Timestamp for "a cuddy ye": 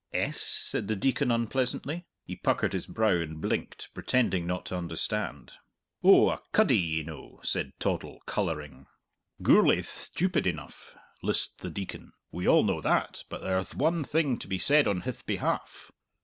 6.31-7.03